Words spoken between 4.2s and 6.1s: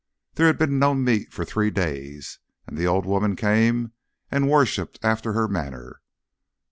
and worshipped after her manner.